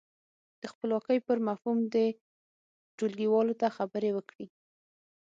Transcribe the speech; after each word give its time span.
د 0.61 0.63
خپلواکۍ 0.73 1.19
پر 1.27 1.37
مفهوم 1.47 1.79
دې 1.93 2.07
ټولګیوالو 2.97 3.53
ته 3.61 3.67
خبرې 3.77 4.11
وکړي. 4.13 4.47